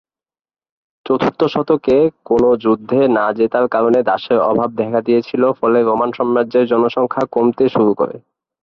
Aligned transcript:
চতুর্থ 1.05 1.41
শতকে 1.45 1.95
কোন 2.25 2.43
যুদ্ধে 2.63 2.99
না 3.17 3.25
জেতার 3.37 3.65
কারণে 3.67 3.99
দাসের 4.03 4.39
অভাব 4.49 4.69
দেখা 4.75 4.99
দিয়েছিল 5.01 5.43
ফলে 5.59 5.79
রোমান 5.81 6.09
সম্রাজ্যের 6.17 6.69
জনসংখ্যা 6.71 7.23
কমতে 7.31 7.65
শুরু 7.69 7.91
করে। 7.93 8.15